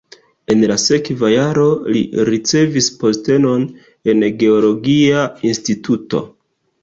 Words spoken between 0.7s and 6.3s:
sekva jaro li ricevis postenon en geologia instituto.